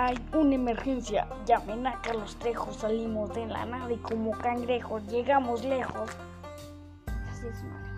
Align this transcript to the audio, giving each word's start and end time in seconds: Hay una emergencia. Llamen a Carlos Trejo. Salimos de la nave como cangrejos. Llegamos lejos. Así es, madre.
Hay 0.00 0.16
una 0.32 0.54
emergencia. 0.54 1.26
Llamen 1.44 1.84
a 1.84 2.00
Carlos 2.00 2.36
Trejo. 2.36 2.72
Salimos 2.72 3.34
de 3.34 3.46
la 3.46 3.66
nave 3.66 3.98
como 4.00 4.30
cangrejos. 4.30 5.04
Llegamos 5.08 5.64
lejos. 5.64 6.08
Así 7.28 7.48
es, 7.48 7.64
madre. 7.64 7.88